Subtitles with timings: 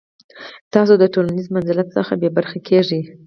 [0.73, 3.01] تاسو د ټولنیز منزلت څخه بې برخې کیږئ.